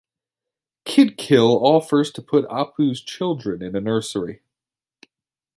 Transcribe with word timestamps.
Kidkill 0.83 1.61
offers 1.63 2.09
to 2.13 2.23
put 2.23 2.47
Apu's 2.49 3.01
children 3.03 3.61
in 3.61 3.75
a 3.75 3.79
nursery. 3.81 4.41